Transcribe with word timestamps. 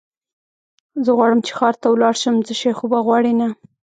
زه 1.03 1.11
غواړم 1.17 1.39
چې 1.45 1.51
ښار 1.57 1.75
ته 1.81 1.87
ولاړ 1.89 2.13
شم، 2.21 2.35
څه 2.47 2.53
شی 2.59 2.71
خو 2.77 2.85
به 2.91 2.99
غواړې 3.05 3.33
نه؟ 3.39 3.47